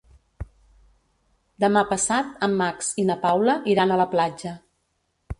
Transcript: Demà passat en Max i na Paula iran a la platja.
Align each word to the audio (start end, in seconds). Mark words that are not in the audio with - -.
Demà 1.63 1.83
passat 1.91 2.31
en 2.47 2.55
Max 2.61 2.89
i 3.03 3.05
na 3.09 3.17
Paula 3.27 3.57
iran 3.75 3.93
a 3.93 3.99
la 4.01 4.09
platja. 4.15 4.55